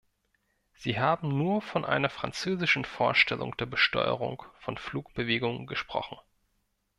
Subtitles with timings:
[0.73, 6.17] Sie haben nur von einer französischen Vorstellung der Besteuerung von Flugbewegungen gesprochen.